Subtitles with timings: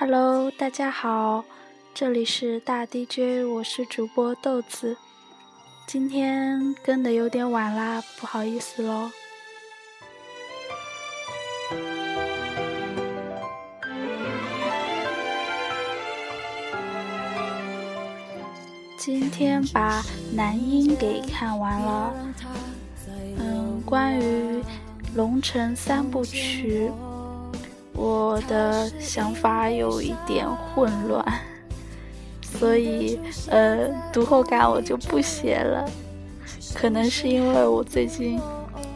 [0.00, 1.44] Hello，大家好，
[1.92, 4.96] 这里是大 DJ，我是主播豆子。
[5.88, 9.10] 今天更的有点晚啦，不好意思喽。
[18.96, 20.00] 今天把
[20.32, 22.14] 男音给看完了，
[23.40, 24.62] 嗯，关于
[25.16, 26.88] 龙城三部曲。
[28.00, 31.24] 我的想法有一点混乱，
[32.40, 35.84] 所以呃，读后感我就不写了。
[36.72, 38.40] 可能是因为我最近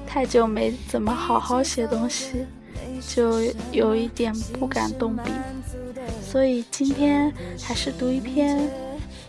[0.06, 2.46] 太久没怎么好好写东西，
[3.08, 3.40] 就
[3.72, 5.32] 有一点不敢动笔。
[6.22, 8.70] 所以今天还是读一篇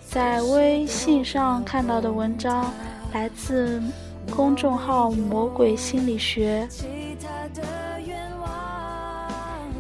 [0.08, 2.72] 在微信上看到的文章，
[3.12, 3.82] 来自
[4.30, 6.68] 公众号“魔鬼心理学”。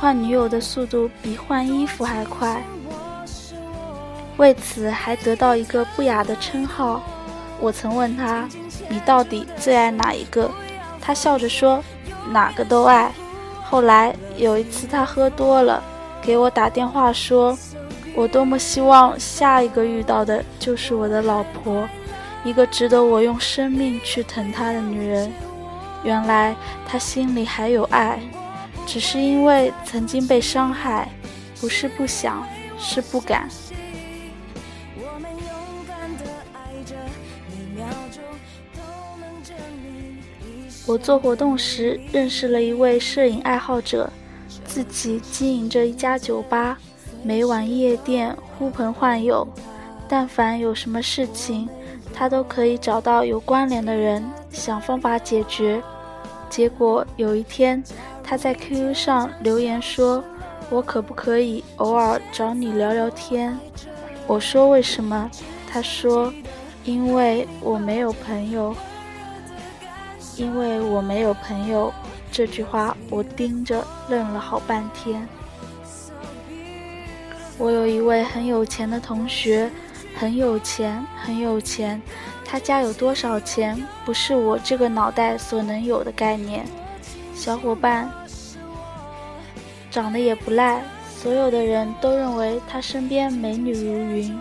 [0.00, 2.62] 换女友的速度比换衣服还快，
[4.36, 7.02] 为此还得到一个不雅的称号。
[7.60, 8.48] 我曾问他
[8.88, 10.48] ：“你到底最爱哪一个？”
[11.02, 11.82] 他笑着说
[12.30, 13.10] ：“哪个都爱。”
[13.64, 15.82] 后来有一次他喝多了，
[16.22, 17.58] 给我打电话说
[18.14, 21.88] ：“我多么希望下一个遇到的就是我的老婆，
[22.44, 25.32] 一个值得我用生命去疼她的女人。”
[26.04, 26.54] 原来
[26.86, 28.20] 他心里还有爱。
[28.88, 31.06] 只是因为曾经被伤害，
[31.60, 32.42] 不是不想，
[32.78, 33.46] 是不敢。
[40.86, 44.10] 我做活动时认识了一位摄影爱好者，
[44.64, 46.78] 自己经营着一家酒吧，
[47.22, 49.46] 每晚夜店呼朋唤友，
[50.08, 51.68] 但凡有什么事情，
[52.14, 55.82] 他都可以找到有关联的人，想方法解决。
[56.48, 57.84] 结果有一天。
[58.28, 60.22] 他在 QQ 上留言说
[60.68, 63.58] ：“我可不可以偶尔找你聊聊天？”
[64.28, 65.30] 我说：“为什么？”
[65.66, 66.30] 他说
[66.84, 68.76] ：“因为我没有朋友。”
[70.36, 71.90] 因为我没有朋友，
[72.30, 75.26] 这句话我盯着愣了好半天。
[77.56, 79.70] 我有一位很有钱的同学，
[80.14, 82.00] 很有钱，很有钱。
[82.44, 86.66] 他家有多少钱，不是我这个脑袋所能有的概念。
[87.38, 88.12] 小伙伴
[89.92, 94.36] 长得也不赖，所有的人都认为他身边美女如云。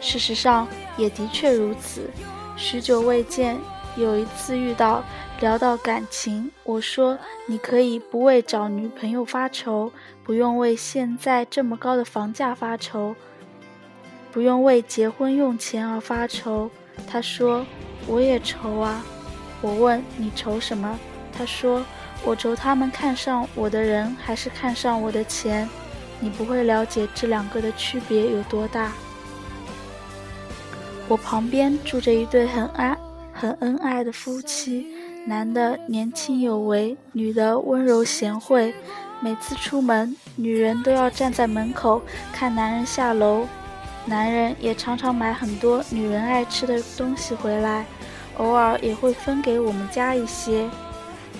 [0.00, 0.66] 事实上
[0.96, 2.08] 也的确如此。
[2.56, 3.58] 许久未见，
[3.96, 5.04] 有一次遇到，
[5.40, 9.92] 聊到感情，我说：“你可以不为找女朋友发愁，
[10.24, 13.14] 不用为现在这么高的房价发愁，
[14.32, 16.70] 不用为结婚用钱而发愁。”
[17.06, 17.66] 他说
[18.08, 19.04] ：“我也愁啊。”
[19.60, 20.98] 我问：“你愁什么？”
[21.38, 21.84] 他说。
[22.24, 25.68] 我愁他们看上我的人还是看上我的钱，
[26.18, 28.90] 你不会了解这两个的区别有多大。
[31.06, 32.98] 我旁边住着一对很爱、
[33.32, 34.88] 很恩爱的夫妻，
[35.26, 38.74] 男的年轻有为，女的温柔贤惠。
[39.20, 43.46] 每次出门，女人都要站在门口看男人下楼，
[44.06, 47.86] 男人也常常买很多女人爱吃的东西回来，
[48.38, 50.68] 偶尔也会分给我们家一些。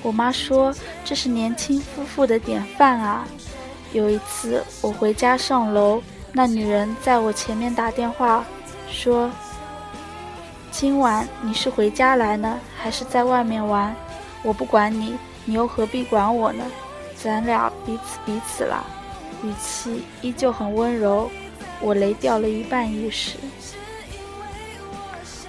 [0.03, 3.27] 我妈说这是年轻夫妇的典范啊。
[3.93, 8.45] 有一次我回家上楼，那女人在我前面打电话
[8.91, 9.31] 说
[10.71, 13.95] ：“今晚你是回家来呢，还是在外面玩？
[14.43, 16.65] 我不管你，你又何必管我呢？
[17.17, 18.85] 咱俩彼此彼此啦。”
[19.43, 21.31] 语气依旧很温柔，
[21.81, 23.39] 我雷掉了一半意识。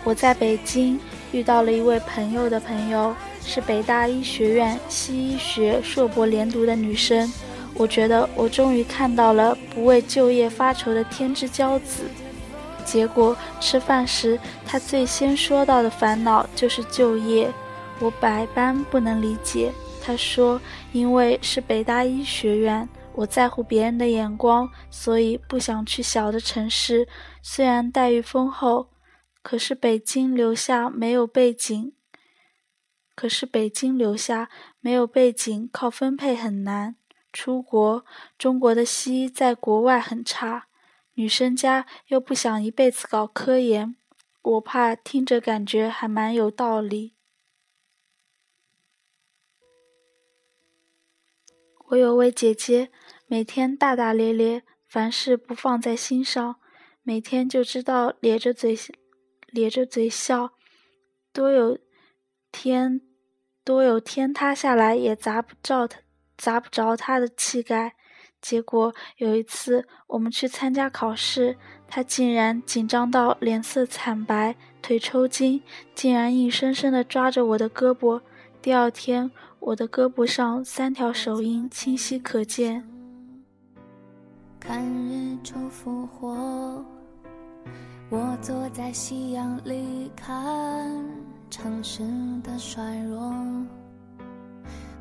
[0.04, 1.00] 我在北京
[1.32, 3.14] 遇到了一位朋友的朋友。
[3.52, 7.34] 是北大医学院西医学硕博连读的女生，
[7.74, 12.04] 我觉得我终于看到了不为就业发愁的天之骄子。
[12.86, 17.52] 结果吃饭时，她最先说到的烦恼就是就业，
[18.00, 19.72] 我百般不能理解。
[20.00, 20.62] 她说
[20.94, 27.08] ：“因为是北大医学院，我在乎别人的眼光，所以不想去小的城市。
[27.42, 28.90] 虽然待遇丰厚，
[29.42, 31.94] 可是北京留下没有背景。”
[33.20, 34.50] 可是北京留下
[34.80, 36.96] 没有背景，靠分配很难。
[37.34, 38.06] 出国，
[38.38, 40.68] 中国的西医在国外很差。
[41.16, 43.98] 女生家又不想一辈子搞科研，
[44.42, 47.14] 我怕听着感觉还蛮有道理。
[51.90, 52.90] 我有位姐姐，
[53.28, 56.56] 每天大大咧咧，凡事不放在心上，
[57.04, 58.78] 每天就知道咧着嘴，
[59.48, 60.54] 咧着嘴笑，
[61.34, 61.78] 多有
[62.50, 63.02] 天，
[63.70, 66.00] 多有天塌下来也砸不着他，
[66.36, 67.94] 砸不着他的气概。
[68.42, 71.56] 结果有一次我们去参加考试，
[71.88, 75.62] 他竟然紧张到脸色惨白，腿抽筋，
[75.94, 78.22] 竟然硬生生地抓着我的胳膊。
[78.60, 79.30] 第二天。
[79.62, 82.82] 我的胳膊上三条手印清晰可见。
[84.58, 86.82] 看日出复活，
[88.10, 91.06] 我坐在夕阳里看
[91.50, 92.04] 城市
[92.44, 93.34] 的衰弱。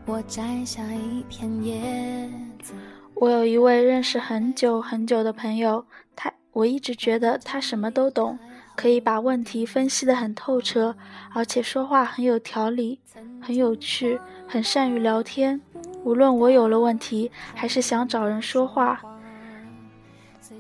[0.06, 2.31] 我摘下一片叶
[2.62, 2.73] 子。
[3.15, 5.85] 我有一位认识很久很久的朋友，
[6.17, 8.39] 他我一直觉得他什么都懂。
[8.75, 10.95] 可以把问题分析得很透彻，
[11.35, 13.00] 而且说话很有条理，
[13.41, 15.61] 很有趣，很善于聊天。
[16.05, 19.03] 无论我有了问题，还是想找人说话，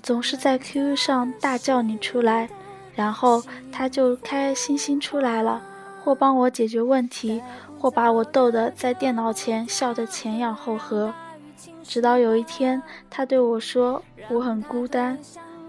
[0.02, 2.50] 总是在 QQ 上大叫你出来，
[2.96, 3.40] 然后
[3.70, 5.62] 他就开开心心出来了，
[6.08, 7.42] 或帮我解决问题，
[7.78, 11.12] 或把我逗得在电脑前笑得前仰后合。
[11.82, 15.18] 直到有一天，他对我说：“我很孤单，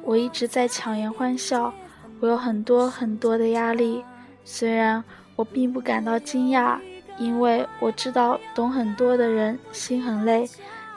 [0.01, 1.73] 我一直在强颜欢笑。”
[2.21, 4.01] 我有很多很多的压力，
[4.45, 5.03] 虽然
[5.35, 6.79] 我并不感到惊讶，
[7.17, 10.49] 因为我知道懂很多的人心很累，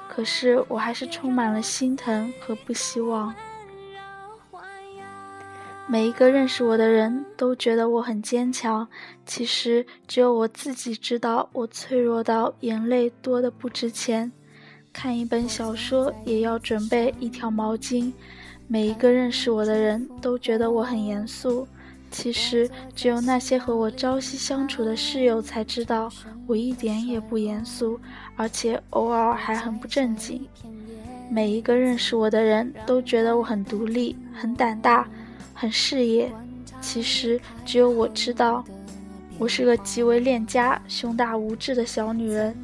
[0.09, 3.35] 可是我还是充满了心疼和不希望。
[5.89, 8.87] 每一个认识我的人都觉得我很坚强，
[9.27, 14.31] 其实只有我自己知道我脆弱到眼泪多的不值钱。
[14.93, 18.13] 看一本小说也要准备一条毛巾。
[18.69, 21.67] 每一个认识我的人都觉得我很严肃，
[22.11, 26.11] 其实只有那些和我朝夕相处的室友才知道
[26.47, 28.01] 我一点也不严肃，
[28.37, 30.47] 而且偶尔还很不正经。
[31.31, 35.09] 每一个认识我的人都觉得我很独立、很胆大、
[35.55, 36.31] 很事业，
[36.81, 38.65] 其实只有我知道，
[39.39, 42.57] 我是个极为恋家、胸大无志的小女人。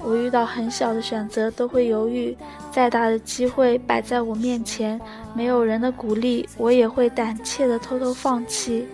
[0.00, 2.36] 我遇到很小的选择都会犹豫，
[2.70, 5.00] 再大的机会摆在我面前，
[5.34, 8.86] 没有人的鼓励，我也会胆怯的偷偷放弃。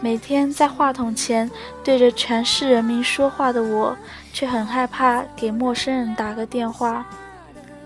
[0.00, 1.48] 每天在话筒前
[1.84, 3.96] 对着全市人民说话的我，
[4.32, 7.06] 却很害怕给陌生人打个电话。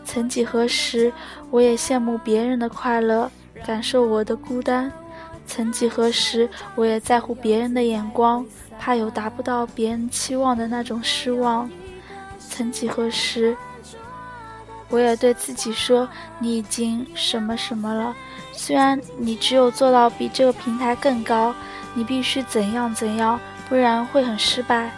[0.05, 1.13] 曾几何时，
[1.51, 3.31] 我也羡慕别人的快乐，
[3.67, 4.91] 感受我的孤单；
[5.47, 8.45] 曾几何时，我也在乎别人的眼光，
[8.79, 11.71] 怕有达不到别人期望的那种失望。
[12.39, 13.57] 曾几何时，
[14.89, 18.15] 我也对自己说：“你已经什么什么了。
[18.53, 21.55] 虽然你只有做到比这个平台更高，
[21.95, 24.91] 你必须怎样怎样，不然会很失败。”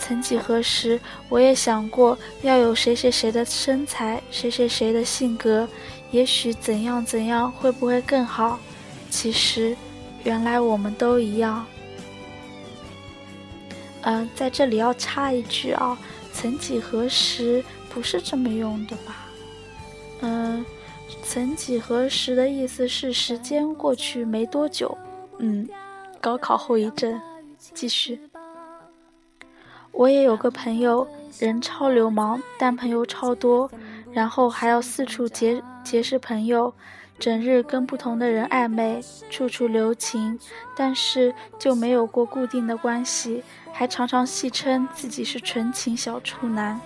[0.00, 5.68] 曾几何时，我也想过要有谁谁谁的身材，谁谁谁的性格，
[6.10, 8.58] 也许怎样怎样会不会更好？
[9.10, 9.76] 其实，
[10.24, 11.64] 原来我们都一样。
[14.02, 15.98] 嗯，在这里要插一句啊。
[16.32, 19.26] 曾几何时不是这么用的吧？
[20.20, 20.64] 嗯，
[21.22, 24.96] 曾几何时的意思是时间过去没多久。
[25.38, 25.68] 嗯，
[26.20, 27.20] 高考后遗症。
[27.74, 28.20] 继续。
[29.90, 31.08] 我也有个朋友，
[31.40, 33.68] 人超流氓，但朋友超多，
[34.12, 36.74] 然后还要四处结结识朋友，
[37.18, 40.38] 整日跟不同的人暧昧，处处留情，
[40.76, 43.42] 但是就没有过固定的关系。
[43.72, 46.78] 还常常戏称自己是纯情小处男，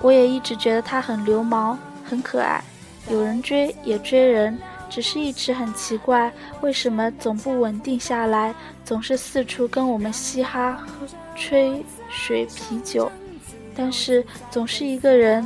[0.00, 2.62] 我也一直觉得他很流氓，很可爱，
[3.10, 4.56] 有人追也追人，
[4.88, 13.10] 只是一直很奇怪，为什么总不稳定下来，总是四处跟我们嘻哈、喝吹水、啤酒，
[13.74, 15.44] 但是总是一个人，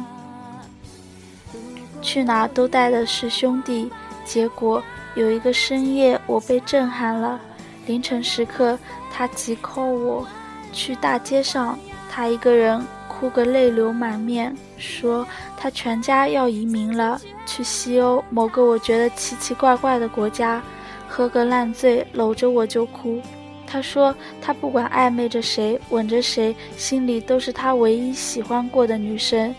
[2.06, 3.90] 去哪都带的是兄弟，
[4.24, 4.80] 结果
[5.16, 7.40] 有一个深夜，我被震撼了。
[7.86, 8.78] 凌晨时刻，
[9.12, 10.24] 他急 call 我，
[10.72, 11.76] 去大街上，
[12.08, 20.62] 他一个人哭个泪流满面，说他全家要移民了，去西欧某个我觉得奇奇怪怪的国家，
[21.08, 23.20] 喝个烂醉，搂着我就哭。
[23.66, 29.52] 他说他不管暧昧着谁，吻着谁，心里都是他唯一喜欢过的女生，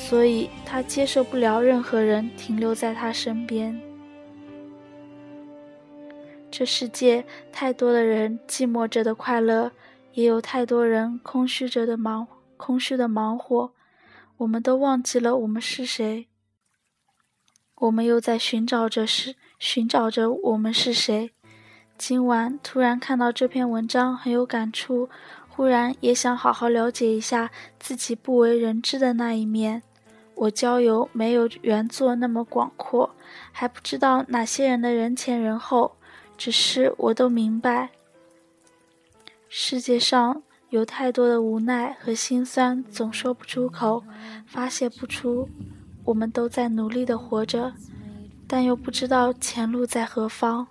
[0.00, 3.78] 所以他接受不了任何人停留在他身边。
[6.50, 9.70] 这世界太多的人寂寞着的快乐，
[10.14, 12.26] 也有太多人空虚着的忙
[12.56, 13.72] 空虚的忙活。
[14.38, 16.28] 我们都忘记了我们是谁。
[17.74, 21.32] 我们又在寻找着是寻找着我们是谁。
[21.98, 25.10] 今晚突然看到这篇文章，很有感触。
[25.50, 27.50] 忽然也想好好了解一下
[27.80, 29.82] 自己不为人知的那一面。
[30.40, 33.10] 我交友没有原作那么广阔，
[33.50, 35.96] 还不知道哪些人的人前人后，
[36.36, 37.90] 只是我都明白，
[39.48, 44.04] 世界上有太多的无奈和心酸，总说不出口，
[44.46, 45.48] 发泄不出。
[46.04, 47.72] 我们都在努力的活着，
[48.46, 50.68] 但又不知道前路在何方。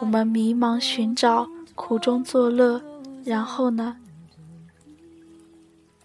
[0.00, 2.82] 我们迷茫寻找，苦中作乐，
[3.24, 3.96] 然后呢？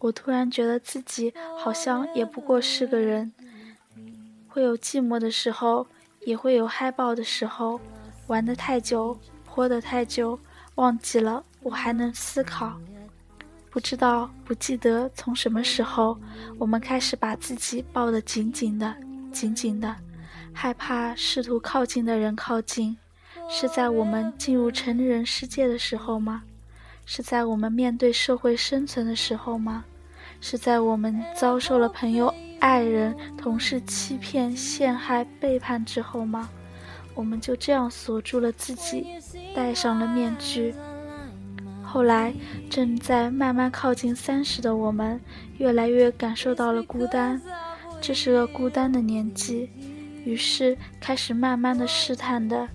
[0.01, 3.31] 我突然觉得自己好像也不过是个人，
[4.48, 5.86] 会有寂寞的时候，
[6.22, 7.79] 也会有嗨爆的时候。
[8.27, 10.39] 玩得太久，泼得太久，
[10.75, 12.79] 忘记了我还能思考。
[13.70, 16.17] 不知道，不记得从什么时候，
[16.58, 18.96] 我们开始把自己抱得紧紧的，
[19.31, 19.96] 紧紧的，
[20.51, 22.98] 害怕试图靠近的人靠近。
[23.50, 26.43] 是在我们进入成人世界的时候吗？
[27.05, 29.84] 是在我们面对社会生存的时候吗？
[30.41, 36.50] 是在我们遭受了朋友、爱人、同事欺骗、陷害、背叛之后吗？
[37.13, 39.05] 我们就这样锁住了自己，
[39.55, 40.74] 戴上了面具。
[41.83, 42.33] 后来，
[42.69, 45.19] 正在慢慢靠近三十的我们，
[45.57, 47.39] 越来越感受到了孤单。
[48.00, 49.69] 这是个孤单的年纪，
[50.24, 52.67] 于是开始慢慢的试探的，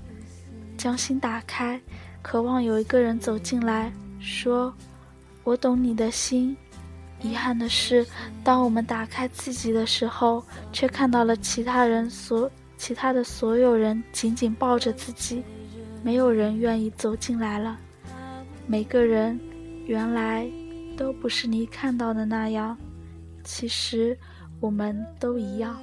[0.76, 1.80] 将心打开，
[2.22, 4.72] 渴望有一个人走进来，说
[5.42, 6.56] ：“我懂你的心。”
[7.22, 8.06] 遗憾的是，
[8.44, 15.42] 当我们打开自己的时候，却看到了其他人所其他的所有人紧紧抱着自己，
[16.02, 17.78] 没有人愿意走进来了。
[18.66, 19.38] 每个人
[19.86, 20.46] 原来
[20.96, 22.76] 都不是你看到的那样，
[23.42, 24.16] 其实
[24.60, 25.76] 我们都一样。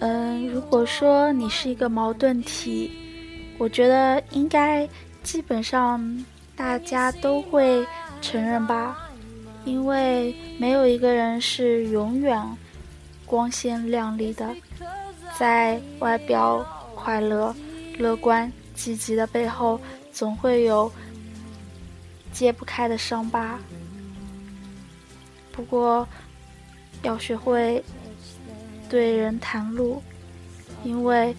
[0.00, 2.90] 嗯，如果说你是一个矛盾体，
[3.58, 4.88] 我觉得应该
[5.22, 6.24] 基本上
[6.56, 7.86] 大家都会
[8.22, 9.10] 承认吧，
[9.66, 12.42] 因为没有一个人是永远
[13.26, 14.56] 光鲜亮丽的，
[15.38, 17.54] 在外表快乐、
[17.98, 19.78] 乐观、积极的背后，
[20.12, 20.90] 总会有
[22.32, 23.58] 揭不开的伤疤。
[25.52, 26.08] 不过，
[27.02, 27.84] 要学会。
[28.90, 30.02] 对人袒露，
[30.82, 31.34] 因为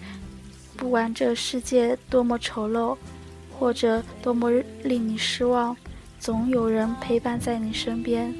[0.74, 2.96] 不管这世界多么丑陋，
[3.52, 4.50] 或者多么
[4.82, 5.76] 令你失望，
[6.18, 8.34] 总有人陪伴在你身边，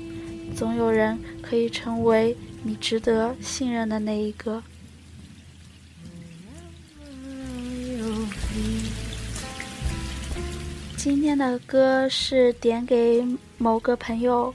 [0.56, 4.62] 总有人可以成为你值得信任的那一个。
[10.96, 13.22] 今天的歌是点给
[13.58, 14.54] 某个朋友，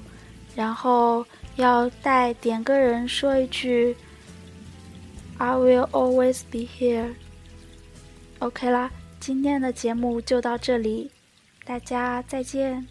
[0.55, 1.23] 然后
[1.57, 3.95] 要带点个人说一句。
[5.39, 7.13] I will always be here.
[8.39, 11.11] OK 啦，今天的节目就到这里，
[11.65, 12.87] 大家再见。